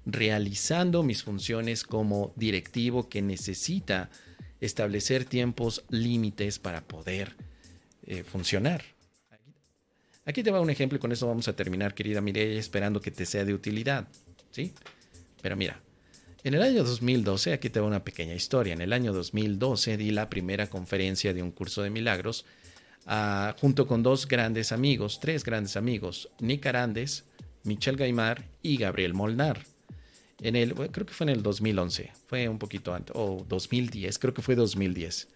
realizando 0.06 1.04
mis 1.04 1.24
funciones 1.24 1.84
como 1.84 2.34
directivo 2.36 3.10
que 3.10 3.22
necesita 3.22 4.10
establecer 4.60 5.26
tiempos 5.26 5.84
límites 5.90 6.60
para 6.60 6.82
poder 6.82 7.36
eh, 8.06 8.24
funcionar. 8.24 8.84
Aquí 10.26 10.42
te 10.42 10.52
va 10.52 10.62
un 10.62 10.70
ejemplo 10.70 10.98
y 10.98 11.00
con 11.00 11.12
eso 11.12 11.28
vamos 11.28 11.48
a 11.48 11.56
terminar, 11.56 11.94
querida 11.94 12.22
Mireia, 12.22 12.60
esperando 12.60 13.02
que 13.02 13.12
te 13.12 13.26
sea 13.26 13.44
de 13.44 13.54
utilidad. 13.54 14.08
¿sí? 14.52 14.74
Pero 15.42 15.58
mira, 15.58 15.82
en 16.46 16.54
el 16.54 16.62
año 16.62 16.84
2012, 16.84 17.54
aquí 17.54 17.70
te 17.70 17.80
va 17.80 17.88
una 17.88 18.04
pequeña 18.04 18.34
historia. 18.34 18.74
En 18.74 18.82
el 18.82 18.94
año 18.94 19.12
2012 19.12 19.98
di 19.98 20.12
la 20.12 20.30
primera 20.30 20.68
conferencia 20.68 21.34
de 21.34 21.42
un 21.42 21.52
curso 21.52 21.84
de 21.84 21.90
milagros 21.90 22.46
ah, 23.06 23.56
junto 23.60 23.86
con 23.86 24.02
dos 24.02 24.28
grandes 24.28 24.72
amigos, 24.72 25.20
tres 25.20 25.44
grandes 25.44 25.76
amigos, 25.76 26.30
Nick 26.40 26.66
Arandes, 26.66 27.26
Michel 27.64 27.98
Gaimar 27.98 28.46
y 28.62 28.78
Gabriel 28.78 29.14
Molnar. 29.14 29.73
En 30.44 30.58
el, 30.58 30.74
creo 30.74 31.06
que 31.06 31.14
fue 31.14 31.24
en 31.24 31.30
el 31.30 31.42
2011, 31.42 32.12
fue 32.28 32.50
un 32.50 32.60
poquito 32.60 32.94
antes, 32.94 33.16
o 33.16 33.46
2010, 33.48 34.20
creo 34.20 34.34
que 34.34 34.42
fue 34.42 34.56
2010. 34.56 35.30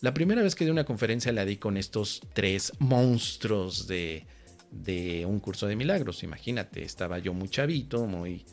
La 0.00 0.12
primera 0.12 0.42
vez 0.42 0.56
que 0.56 0.64
di 0.64 0.70
una 0.72 0.84
conferencia 0.84 1.30
la 1.30 1.44
di 1.44 1.58
con 1.58 1.76
estos 1.76 2.20
tres 2.34 2.72
monstruos 2.80 3.86
de, 3.86 4.26
un 5.26 5.38
curso 5.38 5.68
de 5.68 5.76
milagros. 5.76 6.24
Imagínate, 6.24 6.82
estaba 6.82 7.20
yo 7.20 7.34
muy 7.34 7.48
chavito, 7.48 8.04
muy, 8.06 8.44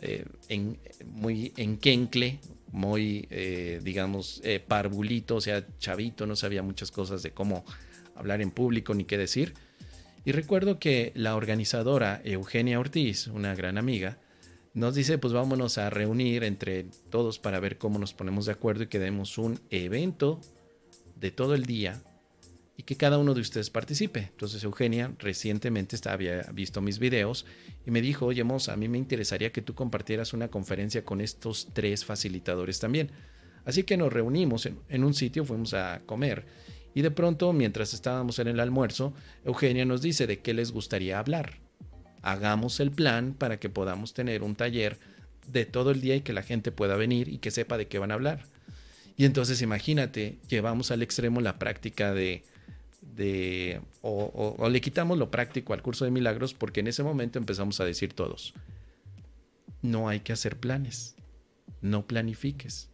eh, 0.00 0.26
en, 0.48 0.80
muy 1.06 1.52
enquencle, 1.56 2.40
muy, 2.72 3.28
eh, 3.30 3.80
digamos, 3.80 4.40
eh, 4.42 4.58
parvulito, 4.58 5.36
o 5.36 5.40
sea, 5.40 5.64
chavito, 5.78 6.26
no 6.26 6.34
sabía 6.34 6.64
muchas 6.64 6.90
cosas 6.90 7.22
de 7.22 7.30
cómo 7.30 7.64
hablar 8.16 8.42
en 8.42 8.50
público 8.50 8.92
ni 8.92 9.04
qué 9.04 9.16
decir. 9.16 9.54
Y 10.24 10.32
recuerdo 10.32 10.80
que 10.80 11.12
la 11.14 11.36
organizadora 11.36 12.20
Eugenia 12.24 12.80
Ortiz, 12.80 13.28
una 13.28 13.54
gran 13.54 13.78
amiga, 13.78 14.18
nos 14.74 14.94
dice, 14.94 15.18
pues 15.18 15.32
vámonos 15.32 15.78
a 15.78 15.90
reunir 15.90 16.44
entre 16.44 16.84
todos 17.10 17.38
para 17.38 17.60
ver 17.60 17.78
cómo 17.78 17.98
nos 17.98 18.14
ponemos 18.14 18.46
de 18.46 18.52
acuerdo 18.52 18.84
y 18.84 18.86
que 18.86 18.98
demos 18.98 19.38
un 19.38 19.60
evento 19.70 20.40
de 21.16 21.30
todo 21.30 21.54
el 21.54 21.64
día 21.66 22.02
y 22.76 22.84
que 22.84 22.96
cada 22.96 23.18
uno 23.18 23.34
de 23.34 23.40
ustedes 23.42 23.70
participe. 23.70 24.30
Entonces 24.30 24.64
Eugenia 24.64 25.14
recientemente 25.18 25.96
había 26.08 26.42
visto 26.52 26.80
mis 26.80 26.98
videos 26.98 27.44
y 27.86 27.90
me 27.90 28.00
dijo, 28.00 28.26
oye 28.26 28.44
Moza, 28.44 28.72
a 28.72 28.76
mí 28.76 28.88
me 28.88 28.98
interesaría 28.98 29.52
que 29.52 29.62
tú 29.62 29.74
compartieras 29.74 30.32
una 30.32 30.48
conferencia 30.48 31.04
con 31.04 31.20
estos 31.20 31.68
tres 31.72 32.04
facilitadores 32.04 32.80
también. 32.80 33.10
Así 33.64 33.84
que 33.84 33.96
nos 33.96 34.12
reunimos 34.12 34.66
en 34.66 35.04
un 35.04 35.14
sitio, 35.14 35.44
fuimos 35.44 35.74
a 35.74 36.02
comer 36.06 36.46
y 36.94 37.02
de 37.02 37.10
pronto, 37.10 37.52
mientras 37.52 37.94
estábamos 37.94 38.38
en 38.38 38.48
el 38.48 38.60
almuerzo, 38.60 39.14
Eugenia 39.44 39.84
nos 39.84 40.02
dice 40.02 40.26
de 40.26 40.40
qué 40.40 40.52
les 40.54 40.72
gustaría 40.72 41.18
hablar. 41.18 41.61
Hagamos 42.22 42.80
el 42.80 42.90
plan 42.90 43.34
para 43.34 43.58
que 43.58 43.68
podamos 43.68 44.14
tener 44.14 44.42
un 44.42 44.54
taller 44.54 44.98
de 45.46 45.66
todo 45.66 45.90
el 45.90 46.00
día 46.00 46.16
y 46.16 46.20
que 46.20 46.32
la 46.32 46.42
gente 46.42 46.72
pueda 46.72 46.96
venir 46.96 47.28
y 47.28 47.38
que 47.38 47.50
sepa 47.50 47.76
de 47.76 47.88
qué 47.88 47.98
van 47.98 48.10
a 48.12 48.14
hablar. 48.14 48.44
Y 49.16 49.24
entonces 49.24 49.60
imagínate, 49.62 50.38
llevamos 50.48 50.90
al 50.90 51.02
extremo 51.02 51.40
la 51.40 51.58
práctica 51.58 52.14
de, 52.14 52.42
o, 54.00 54.56
o, 54.58 54.68
le 54.70 54.80
quitamos 54.80 55.18
lo 55.18 55.30
práctico 55.30 55.74
al 55.74 55.82
curso 55.82 56.04
de 56.04 56.10
milagros 56.10 56.54
porque 56.54 56.80
en 56.80 56.86
ese 56.86 57.02
momento 57.02 57.38
empezamos 57.38 57.80
a 57.80 57.84
decir 57.84 58.14
todos, 58.14 58.54
no 59.82 60.08
hay 60.08 60.20
que 60.20 60.32
hacer 60.32 60.56
planes, 60.58 61.16
no 61.80 62.06
planifiques. 62.06 62.88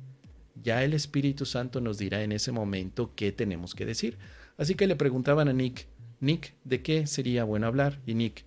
Ya 0.61 0.83
el 0.83 0.93
Espíritu 0.93 1.47
Santo 1.47 1.81
nos 1.81 1.99
dirá 1.99 2.23
en 2.23 2.33
ese 2.33 2.51
momento 2.51 3.13
qué 3.15 3.31
tenemos 3.31 3.75
que 3.75 3.87
decir. 3.87 4.19
Así 4.57 4.75
que 4.75 4.89
le 4.89 4.97
preguntaban 4.97 5.49
a 5.49 5.53
Nick, 5.53 5.87
Nick, 6.21 6.55
¿de 6.65 6.83
qué 6.83 7.07
sería 7.07 7.45
bueno 7.45 7.69
hablar? 7.69 8.01
Y 8.07 8.15
Nick, 8.15 8.45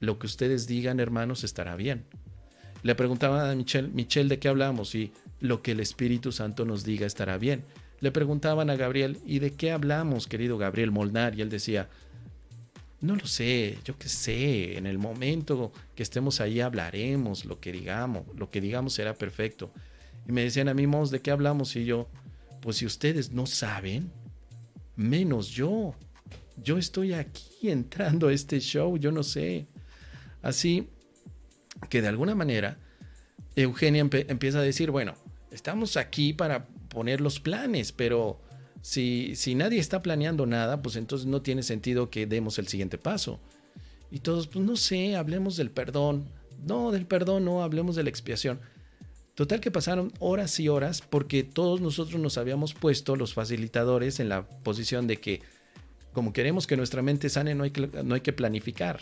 lo 0.00 0.18
que 0.18 0.26
ustedes 0.26 0.66
digan, 0.66 0.98
hermanos, 1.00 1.44
estará 1.44 1.76
bien. 1.76 2.04
Le 2.82 2.94
preguntaban 2.94 3.48
a 3.48 3.54
Michelle, 3.54 3.88
Michelle, 3.88 4.28
¿de 4.28 4.38
qué 4.38 4.48
hablamos? 4.48 4.94
Y 4.94 5.12
lo 5.40 5.62
que 5.62 5.72
el 5.72 5.80
Espíritu 5.80 6.32
Santo 6.32 6.64
nos 6.64 6.84
diga 6.84 7.06
estará 7.06 7.38
bien. 7.38 7.64
Le 8.00 8.10
preguntaban 8.10 8.70
a 8.70 8.76
Gabriel, 8.76 9.18
¿y 9.26 9.38
de 9.38 9.52
qué 9.52 9.72
hablamos, 9.72 10.26
querido 10.26 10.56
Gabriel 10.56 10.90
Molnar? 10.90 11.38
Y 11.38 11.42
él 11.42 11.50
decía, 11.50 11.88
no 13.02 13.16
lo 13.16 13.26
sé, 13.26 13.78
yo 13.84 13.98
qué 13.98 14.08
sé, 14.08 14.78
en 14.78 14.86
el 14.86 14.98
momento 14.98 15.72
que 15.94 16.02
estemos 16.02 16.40
ahí 16.40 16.60
hablaremos 16.60 17.44
lo 17.44 17.60
que 17.60 17.72
digamos, 17.72 18.24
lo 18.36 18.50
que 18.50 18.60
digamos 18.60 18.94
será 18.94 19.14
perfecto. 19.14 19.70
Y 20.26 20.32
me 20.32 20.42
decían 20.44 20.68
a 20.68 20.74
mí, 20.74 20.86
Mos, 20.86 21.10
¿de 21.10 21.20
qué 21.20 21.30
hablamos? 21.30 21.76
Y 21.76 21.84
yo, 21.84 22.08
pues 22.60 22.76
si 22.76 22.86
ustedes 22.86 23.32
no 23.32 23.46
saben, 23.46 24.10
menos 24.96 25.48
yo. 25.48 25.94
Yo 26.62 26.76
estoy 26.76 27.14
aquí 27.14 27.70
entrando 27.70 28.28
a 28.28 28.32
este 28.32 28.60
show, 28.60 28.98
yo 28.98 29.12
no 29.12 29.22
sé. 29.22 29.66
Así 30.42 30.88
que 31.88 32.02
de 32.02 32.08
alguna 32.08 32.34
manera, 32.34 32.78
Eugenia 33.56 34.00
empieza 34.00 34.58
a 34.58 34.62
decir, 34.62 34.90
bueno, 34.90 35.14
estamos 35.50 35.96
aquí 35.96 36.32
para 36.32 36.66
poner 36.88 37.20
los 37.20 37.40
planes, 37.40 37.92
pero 37.92 38.40
si, 38.82 39.34
si 39.36 39.54
nadie 39.54 39.78
está 39.78 40.02
planeando 40.02 40.46
nada, 40.46 40.82
pues 40.82 40.96
entonces 40.96 41.26
no 41.26 41.42
tiene 41.42 41.62
sentido 41.62 42.10
que 42.10 42.26
demos 42.26 42.58
el 42.58 42.68
siguiente 42.68 42.98
paso. 42.98 43.40
Y 44.10 44.20
todos, 44.20 44.48
pues 44.48 44.64
no 44.64 44.76
sé, 44.76 45.16
hablemos 45.16 45.56
del 45.56 45.70
perdón. 45.70 46.26
No, 46.66 46.90
del 46.90 47.06
perdón 47.06 47.44
no, 47.44 47.62
hablemos 47.62 47.96
de 47.96 48.02
la 48.02 48.10
expiación. 48.10 48.60
Total 49.34 49.60
que 49.60 49.70
pasaron 49.70 50.12
horas 50.18 50.58
y 50.60 50.68
horas 50.68 51.00
porque 51.00 51.44
todos 51.44 51.80
nosotros 51.80 52.20
nos 52.20 52.36
habíamos 52.36 52.74
puesto, 52.74 53.16
los 53.16 53.32
facilitadores, 53.32 54.20
en 54.20 54.28
la 54.28 54.42
posición 54.42 55.06
de 55.06 55.18
que 55.18 55.40
como 56.12 56.32
queremos 56.32 56.66
que 56.66 56.76
nuestra 56.76 57.02
mente 57.02 57.28
sane, 57.28 57.54
no 57.54 57.64
hay 57.64 57.70
que, 57.70 57.88
no 58.02 58.14
hay 58.14 58.20
que 58.20 58.32
planificar. 58.32 59.00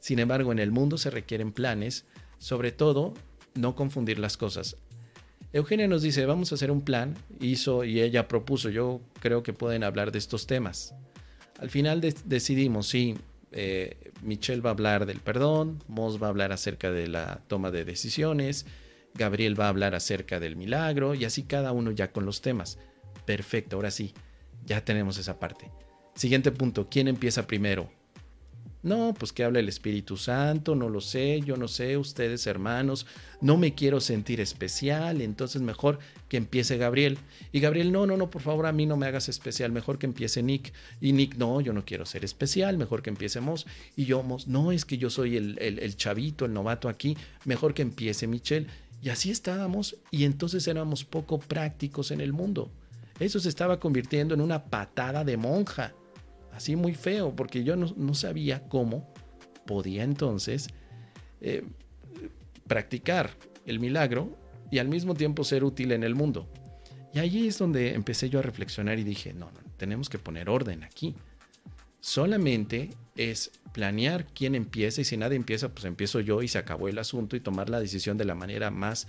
Sin 0.00 0.18
embargo, 0.18 0.50
en 0.52 0.58
el 0.58 0.72
mundo 0.72 0.98
se 0.98 1.10
requieren 1.10 1.52
planes, 1.52 2.06
sobre 2.38 2.72
todo 2.72 3.14
no 3.54 3.76
confundir 3.76 4.18
las 4.18 4.36
cosas. 4.36 4.76
Eugenia 5.52 5.88
nos 5.88 6.02
dice, 6.02 6.26
vamos 6.26 6.52
a 6.52 6.54
hacer 6.54 6.70
un 6.70 6.82
plan, 6.82 7.16
hizo 7.40 7.84
y 7.84 8.00
ella 8.00 8.28
propuso, 8.28 8.70
yo 8.70 9.00
creo 9.20 9.42
que 9.42 9.52
pueden 9.52 9.82
hablar 9.84 10.12
de 10.12 10.18
estos 10.18 10.46
temas. 10.46 10.94
Al 11.58 11.70
final 11.70 12.00
decidimos, 12.00 12.86
sí, 12.86 13.16
eh, 13.52 14.12
Michelle 14.22 14.62
va 14.62 14.70
a 14.70 14.72
hablar 14.72 15.06
del 15.06 15.18
perdón, 15.18 15.82
Moss 15.88 16.22
va 16.22 16.28
a 16.28 16.30
hablar 16.30 16.52
acerca 16.52 16.92
de 16.92 17.08
la 17.08 17.42
toma 17.48 17.70
de 17.72 17.84
decisiones, 17.84 18.64
Gabriel 19.14 19.58
va 19.58 19.66
a 19.66 19.70
hablar 19.70 19.96
acerca 19.96 20.38
del 20.38 20.54
milagro 20.54 21.14
y 21.14 21.24
así 21.24 21.42
cada 21.42 21.72
uno 21.72 21.90
ya 21.90 22.12
con 22.12 22.24
los 22.24 22.40
temas. 22.40 22.78
Perfecto, 23.26 23.76
ahora 23.76 23.90
sí, 23.90 24.14
ya 24.64 24.84
tenemos 24.84 25.18
esa 25.18 25.40
parte. 25.40 25.70
Siguiente 26.14 26.52
punto, 26.52 26.88
¿quién 26.88 27.08
empieza 27.08 27.48
primero? 27.48 27.90
No, 28.82 29.12
pues 29.12 29.34
que 29.34 29.44
habla 29.44 29.60
el 29.60 29.68
Espíritu 29.68 30.16
Santo, 30.16 30.74
no 30.74 30.88
lo 30.88 31.02
sé, 31.02 31.42
yo 31.42 31.58
no 31.58 31.68
sé, 31.68 31.98
ustedes 31.98 32.46
hermanos, 32.46 33.06
no 33.42 33.58
me 33.58 33.74
quiero 33.74 34.00
sentir 34.00 34.40
especial, 34.40 35.20
entonces 35.20 35.60
mejor 35.60 35.98
que 36.30 36.38
empiece 36.38 36.78
Gabriel. 36.78 37.18
Y 37.52 37.60
Gabriel, 37.60 37.92
no, 37.92 38.06
no, 38.06 38.16
no, 38.16 38.30
por 38.30 38.40
favor, 38.40 38.64
a 38.64 38.72
mí 38.72 38.86
no 38.86 38.96
me 38.96 39.06
hagas 39.06 39.28
especial, 39.28 39.70
mejor 39.70 39.98
que 39.98 40.06
empiece 40.06 40.42
Nick. 40.42 40.72
Y 40.98 41.12
Nick, 41.12 41.36
no, 41.36 41.60
yo 41.60 41.74
no 41.74 41.84
quiero 41.84 42.06
ser 42.06 42.24
especial, 42.24 42.78
mejor 42.78 43.02
que 43.02 43.10
empiecemos. 43.10 43.66
Y 43.96 44.06
yo, 44.06 44.24
no, 44.46 44.72
es 44.72 44.86
que 44.86 44.96
yo 44.96 45.10
soy 45.10 45.36
el, 45.36 45.58
el 45.58 45.96
chavito, 45.96 46.46
el 46.46 46.54
novato 46.54 46.88
aquí, 46.88 47.18
mejor 47.44 47.74
que 47.74 47.82
empiece 47.82 48.26
Michelle. 48.26 48.66
Y 49.02 49.10
así 49.10 49.30
estábamos, 49.30 49.96
y 50.10 50.24
entonces 50.24 50.66
éramos 50.68 51.04
poco 51.04 51.38
prácticos 51.38 52.12
en 52.12 52.22
el 52.22 52.32
mundo. 52.32 52.70
Eso 53.18 53.40
se 53.40 53.50
estaba 53.50 53.78
convirtiendo 53.78 54.32
en 54.32 54.40
una 54.40 54.64
patada 54.64 55.22
de 55.24 55.36
monja 55.36 55.92
así 56.60 56.76
muy 56.76 56.94
feo, 56.94 57.34
porque 57.34 57.64
yo 57.64 57.74
no, 57.74 58.14
sabía 58.14 58.68
cómo 58.68 59.10
podía 59.66 60.04
entonces 60.04 60.68
eh, 61.40 61.64
practicar 62.66 63.30
el 63.64 63.80
milagro 63.80 64.36
y 64.70 64.78
al 64.78 64.86
mismo 64.86 65.14
tiempo 65.14 65.42
ser 65.42 65.64
útil 65.64 65.92
en 65.92 66.02
el 66.02 66.14
mundo. 66.14 66.52
Y 67.14 67.18
allí 67.18 67.48
es 67.48 67.56
donde 67.56 67.94
empecé 67.94 68.28
yo 68.28 68.40
a 68.40 68.42
reflexionar 68.42 68.98
y 68.98 69.04
dije, 69.04 69.32
no, 69.32 69.46
no, 69.50 69.60
tenemos 69.78 70.10
que 70.10 70.18
poner 70.18 70.50
orden 70.50 70.84
aquí. 70.84 71.14
Solamente 72.00 72.90
es 73.16 73.52
planear 73.72 74.26
quién 74.26 74.54
empieza 74.54 75.00
y 75.00 75.04
si 75.04 75.16
nadie 75.16 75.36
empieza, 75.36 75.70
pues 75.70 75.86
empiezo 75.86 76.20
yo 76.20 76.42
y 76.42 76.48
se 76.48 76.58
acabó 76.58 76.88
el 76.88 76.98
asunto 76.98 77.36
y 77.36 77.40
tomar 77.40 77.70
la 77.70 77.80
decisión 77.80 78.18
de 78.18 78.26
la 78.26 78.34
manera 78.34 78.70
más 78.70 79.08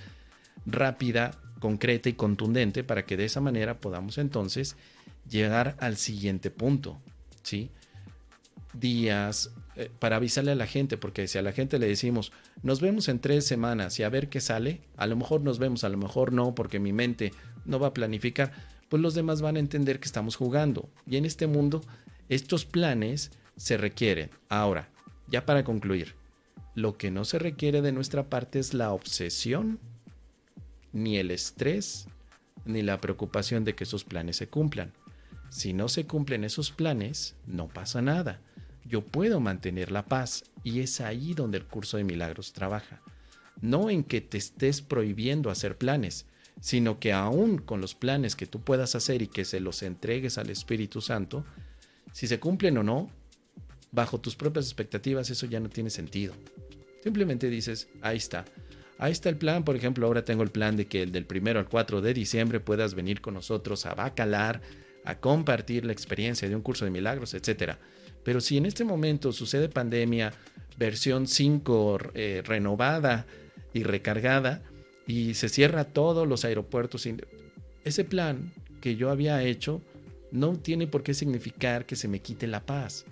rápida, 0.66 1.32
concreta 1.60 2.08
y 2.08 2.14
contundente 2.14 2.86
para 2.86 3.06
que 3.06 3.18
de 3.18 3.26
esa 3.26 3.42
manera 3.42 3.82
podamos 3.82 4.18
entonces 4.18 4.78
llegar 5.30 5.76
al 5.82 5.98
siguiente 5.98 6.50
punto. 6.50 7.02
¿Sí? 7.44 7.70
días, 8.74 9.52
eh, 9.76 9.90
para 10.00 10.18
avisarle 10.18 10.52
a 10.52 10.56
la 10.56 10.68
gente, 10.68 10.98
porque 10.98 11.28
si 11.28 11.38
a 11.38 11.42
la 11.42 11.52
gente 11.52 11.80
le 11.80 11.88
decimos, 11.88 12.32
nos 12.64 12.82
vemos 12.82 13.08
en 13.10 13.20
tres 13.20 13.46
semanas 13.46 14.00
y 14.00 14.04
a 14.04 14.10
ver 14.10 14.30
qué 14.30 14.42
sale, 14.42 14.82
a 14.98 15.08
lo 15.08 15.16
mejor 15.16 15.42
nos 15.42 15.60
vemos, 15.60 15.84
a 15.84 15.90
lo 15.90 15.98
mejor 15.98 16.34
no, 16.34 16.56
porque 16.56 16.80
mi 16.80 16.94
mente 16.94 17.34
no 17.66 17.80
va 17.80 17.88
a 17.88 17.94
planificar, 17.94 18.54
pues 18.90 19.02
los 19.02 19.14
demás 19.14 19.42
van 19.42 19.56
a 19.56 19.60
entender 19.60 20.00
que 20.00 20.06
estamos 20.06 20.36
jugando. 20.36 20.90
Y 21.06 21.18
en 21.18 21.26
este 21.26 21.48
mundo, 21.48 21.82
estos 22.30 22.66
planes 22.66 23.32
se 23.56 23.78
requieren. 23.78 24.30
Ahora, 24.50 24.90
ya 25.28 25.46
para 25.46 25.64
concluir, 25.64 26.16
lo 26.76 26.98
que 26.98 27.12
no 27.12 27.26
se 27.26 27.40
requiere 27.40 27.82
de 27.82 27.92
nuestra 27.92 28.30
parte 28.30 28.60
es 28.60 28.74
la 28.74 28.92
obsesión, 28.92 29.80
ni 30.94 31.18
el 31.18 31.32
estrés, 31.32 32.08
ni 32.66 32.82
la 32.82 33.00
preocupación 33.00 33.64
de 33.64 33.76
que 33.76 33.86
esos 33.86 34.04
planes 34.04 34.38
se 34.38 34.48
cumplan. 34.48 34.94
Si 35.52 35.74
no 35.74 35.90
se 35.90 36.08
cumplen 36.08 36.46
esos 36.46 36.72
planes, 36.72 37.36
no 37.46 37.68
pasa 37.68 38.02
nada. 38.02 38.40
Yo 38.86 39.02
puedo 39.02 39.42
mantener 39.42 39.92
la 39.92 40.06
paz 40.06 40.46
y 40.64 40.80
es 40.80 41.02
ahí 41.02 41.34
donde 41.34 41.58
el 41.58 41.66
curso 41.66 41.98
de 41.98 42.06
milagros 42.06 42.54
trabaja. 42.54 43.02
No 43.60 43.90
en 43.90 44.06
que 44.06 44.22
te 44.22 44.38
estés 44.38 44.82
prohibiendo 44.82 45.50
hacer 45.50 45.78
planes, 45.78 46.26
sino 46.62 47.00
que 47.00 47.12
aún 47.12 47.58
con 47.58 47.82
los 47.82 47.96
planes 47.96 48.38
que 48.38 48.46
tú 48.46 48.62
puedas 48.62 48.96
hacer 48.96 49.22
y 49.22 49.28
que 49.28 49.44
se 49.44 49.60
los 49.60 49.84
entregues 49.84 50.38
al 50.38 50.50
Espíritu 50.50 51.02
Santo, 51.02 51.44
si 52.14 52.28
se 52.28 52.40
cumplen 52.40 52.78
o 52.78 52.84
no, 52.84 53.12
bajo 53.92 54.22
tus 54.22 54.38
propias 54.38 54.66
expectativas, 54.66 55.30
eso 55.32 55.48
ya 55.48 55.60
no 55.60 55.68
tiene 55.68 55.90
sentido. 55.90 56.34
Simplemente 57.04 57.50
dices, 57.50 57.90
ahí 58.02 58.18
está. 58.18 58.46
Ahí 58.98 59.12
está 59.12 59.28
el 59.28 59.38
plan, 59.38 59.66
por 59.66 59.76
ejemplo, 59.76 60.08
ahora 60.08 60.24
tengo 60.24 60.44
el 60.44 60.52
plan 60.52 60.78
de 60.78 60.88
que 60.88 61.02
el 61.02 61.12
del 61.12 61.26
primero 61.26 61.60
al 61.60 61.68
4 61.68 62.00
de 62.00 62.14
diciembre 62.14 62.62
puedas 62.62 62.96
venir 62.96 63.20
con 63.20 63.34
nosotros 63.34 63.86
a 63.86 63.96
Bacalar, 63.96 64.62
a 65.06 65.20
compartir 65.20 65.86
la 65.86 65.94
experiencia 65.94 66.48
de 66.48 66.56
un 66.56 66.62
curso 66.62 66.86
de 66.86 66.92
milagros, 66.92 67.34
etc. 67.34 67.74
Pero 68.24 68.42
si 68.42 68.58
en 68.58 68.66
este 68.66 68.84
momento 68.84 69.32
sucede 69.32 69.70
pandemia, 69.70 70.34
versión 70.78 71.28
5 71.28 72.00
eh, 72.14 72.42
renovada 72.46 73.26
y 73.74 73.84
recargada, 73.84 74.62
y 75.08 75.34
se 75.34 75.50
cierra 75.50 75.86
todos 75.86 76.28
los 76.28 76.46
aeropuertos, 76.46 77.08
ese 77.84 78.04
plan 78.06 78.52
que 78.80 78.96
yo 78.96 79.10
había 79.10 79.44
hecho 79.44 79.82
no 80.32 80.56
tiene 80.58 80.88
por 80.88 81.04
qué 81.04 81.14
significar 81.14 81.86
que 81.86 81.96
se 81.96 82.08
me 82.08 82.20
quite 82.20 82.48
la 82.48 82.66
paz. 82.66 83.06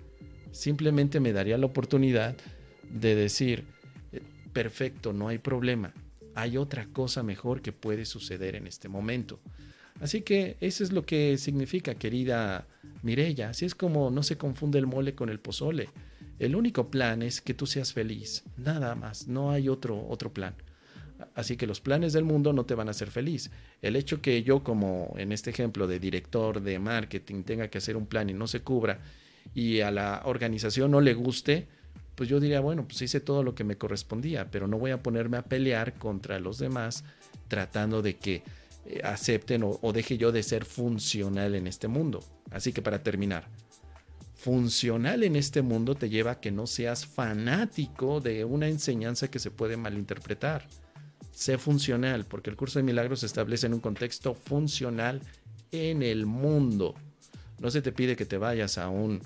Simplemente 0.52 1.20
me 1.20 1.32
daría 1.32 1.58
la 1.58 1.66
oportunidad 1.66 2.36
de 2.88 3.14
decir, 3.14 3.64
eh, 4.12 4.20
perfecto, 4.52 5.12
no 5.12 5.28
hay 5.28 5.38
problema. 5.38 5.92
Hay 6.34 6.56
otra 6.56 6.86
cosa 6.86 7.22
mejor 7.22 7.60
que 7.60 7.72
puede 7.72 8.04
suceder 8.04 8.56
en 8.56 8.66
este 8.66 8.88
momento. 8.88 9.40
Así 10.00 10.22
que 10.22 10.56
eso 10.60 10.82
es 10.82 10.92
lo 10.92 11.04
que 11.04 11.36
significa, 11.38 11.94
querida 11.94 12.66
Mirella. 13.02 13.50
Así 13.50 13.64
es 13.64 13.74
como 13.74 14.10
no 14.10 14.22
se 14.22 14.36
confunde 14.36 14.78
el 14.78 14.86
mole 14.86 15.14
con 15.14 15.28
el 15.28 15.40
pozole. 15.40 15.88
El 16.38 16.56
único 16.56 16.90
plan 16.90 17.22
es 17.22 17.40
que 17.40 17.52
tú 17.52 17.66
seas 17.66 17.92
feliz, 17.92 18.44
nada 18.56 18.94
más, 18.94 19.28
no 19.28 19.50
hay 19.50 19.68
otro, 19.68 20.06
otro 20.08 20.32
plan. 20.32 20.54
Así 21.34 21.58
que 21.58 21.66
los 21.66 21.82
planes 21.82 22.14
del 22.14 22.24
mundo 22.24 22.54
no 22.54 22.64
te 22.64 22.74
van 22.74 22.88
a 22.88 22.92
hacer 22.92 23.10
feliz. 23.10 23.50
El 23.82 23.94
hecho 23.94 24.22
que 24.22 24.42
yo, 24.42 24.64
como 24.64 25.14
en 25.18 25.32
este 25.32 25.50
ejemplo 25.50 25.86
de 25.86 26.00
director 26.00 26.62
de 26.62 26.78
marketing, 26.78 27.42
tenga 27.42 27.68
que 27.68 27.76
hacer 27.76 27.94
un 27.96 28.06
plan 28.06 28.30
y 28.30 28.32
no 28.32 28.46
se 28.46 28.62
cubra 28.62 29.00
y 29.54 29.80
a 29.80 29.90
la 29.90 30.22
organización 30.24 30.90
no 30.90 31.00
le 31.00 31.14
guste, 31.14 31.68
pues 32.14 32.28
yo 32.28 32.40
diría, 32.40 32.60
bueno, 32.60 32.86
pues 32.86 33.02
hice 33.02 33.20
todo 33.20 33.42
lo 33.42 33.54
que 33.54 33.64
me 33.64 33.76
correspondía, 33.76 34.50
pero 34.50 34.66
no 34.66 34.78
voy 34.78 34.90
a 34.90 35.02
ponerme 35.02 35.36
a 35.36 35.42
pelear 35.42 35.94
contra 35.94 36.38
los 36.38 36.58
demás 36.58 37.04
tratando 37.48 38.02
de 38.02 38.16
que 38.16 38.42
eh, 38.86 39.00
acepten 39.04 39.62
o, 39.64 39.92
deje 39.92 40.16
yo 40.16 40.32
de 40.32 40.42
ser 40.42 40.64
funcional 40.64 41.54
en 41.54 41.66
este 41.66 41.88
mundo. 41.88 42.24
Así 42.50 42.72
que 42.72 42.82
para 42.82 43.02
terminar, 43.02 43.48
funcional 44.34 45.22
en 45.22 45.36
este 45.36 45.62
mundo 45.62 45.94
te 45.94 46.08
lleva 46.08 46.32
a 46.32 46.40
que 46.40 46.50
no 46.50 46.66
seas 46.66 47.06
fanático 47.06 48.20
de 48.20 48.44
una 48.44 48.68
enseñanza 48.68 49.30
que 49.30 49.38
se 49.38 49.50
puede 49.50 49.76
malinterpretar. 49.76 50.66
Sé 51.32 51.58
funcional, 51.58 52.26
porque 52.26 52.50
el 52.50 52.56
curso 52.56 52.78
de 52.78 52.82
milagros 52.82 53.20
se 53.20 53.26
establece 53.26 53.66
en 53.66 53.74
un 53.74 53.80
contexto 53.80 54.34
funcional 54.34 55.20
en 55.72 56.02
el 56.02 56.26
mundo. 56.26 56.94
No 57.58 57.70
se 57.70 57.82
te 57.82 57.92
pide 57.92 58.16
que 58.16 58.26
te 58.26 58.38
vayas 58.38 58.78
a 58.78 58.88
un 58.88 59.20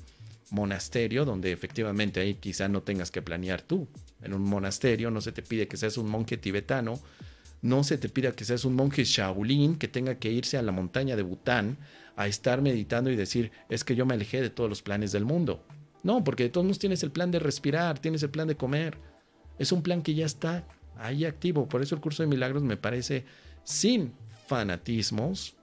monasterio 0.50 1.24
donde 1.24 1.52
efectivamente 1.52 2.20
ahí 2.20 2.34
quizá 2.34 2.68
no 2.68 2.82
tengas 2.82 3.10
que 3.10 3.22
planear 3.22 3.62
tú. 3.62 3.88
En 4.22 4.34
un 4.34 4.42
monasterio 4.42 5.10
no 5.10 5.20
se 5.20 5.32
te 5.32 5.42
pide 5.42 5.68
que 5.68 5.76
seas 5.76 5.96
un 5.96 6.08
monje 6.08 6.36
tibetano 6.36 7.00
no 7.64 7.82
se 7.82 7.96
te 7.96 8.10
pida 8.10 8.32
que 8.32 8.44
seas 8.44 8.66
un 8.66 8.74
monje 8.74 9.04
Shaolin 9.04 9.76
que 9.76 9.88
tenga 9.88 10.16
que 10.16 10.30
irse 10.30 10.58
a 10.58 10.62
la 10.62 10.70
montaña 10.70 11.16
de 11.16 11.22
Bután 11.22 11.78
a 12.14 12.26
estar 12.26 12.60
meditando 12.60 13.10
y 13.10 13.16
decir, 13.16 13.52
es 13.70 13.84
que 13.84 13.96
yo 13.96 14.04
me 14.04 14.12
alejé 14.12 14.42
de 14.42 14.50
todos 14.50 14.68
los 14.68 14.82
planes 14.82 15.12
del 15.12 15.24
mundo. 15.24 15.64
No, 16.02 16.22
porque 16.22 16.42
de 16.42 16.50
todos 16.50 16.66
modos 16.66 16.78
tienes 16.78 17.02
el 17.02 17.10
plan 17.10 17.30
de 17.30 17.38
respirar, 17.38 17.98
tienes 17.98 18.22
el 18.22 18.28
plan 18.28 18.48
de 18.48 18.58
comer. 18.58 18.98
Es 19.58 19.72
un 19.72 19.80
plan 19.80 20.02
que 20.02 20.14
ya 20.14 20.26
está 20.26 20.68
ahí 20.98 21.24
activo. 21.24 21.66
Por 21.66 21.80
eso 21.80 21.94
el 21.94 22.02
curso 22.02 22.22
de 22.22 22.28
milagros 22.28 22.62
me 22.62 22.76
parece 22.76 23.24
sin 23.64 24.12
fanatismos 24.46 25.56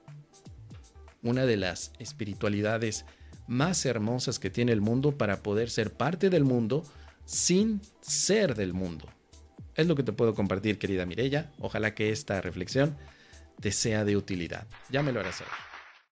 una 1.22 1.46
de 1.46 1.56
las 1.56 1.92
espiritualidades 2.00 3.04
más 3.46 3.86
hermosas 3.86 4.40
que 4.40 4.50
tiene 4.50 4.72
el 4.72 4.80
mundo 4.80 5.16
para 5.16 5.44
poder 5.44 5.70
ser 5.70 5.92
parte 5.92 6.30
del 6.30 6.42
mundo 6.42 6.82
sin 7.26 7.80
ser 8.00 8.56
del 8.56 8.74
mundo. 8.74 9.06
Es 9.74 9.86
lo 9.86 9.94
que 9.94 10.02
te 10.02 10.12
puedo 10.12 10.34
compartir, 10.34 10.78
querida 10.78 11.06
Mirella. 11.06 11.50
Ojalá 11.58 11.94
que 11.94 12.10
esta 12.10 12.40
reflexión 12.40 12.96
te 13.60 13.72
sea 13.72 14.04
de 14.04 14.16
utilidad. 14.16 14.66
Ya 14.90 15.02
me 15.02 15.12
lo 15.12 15.20
harás 15.20 15.36
saber. 15.36 15.71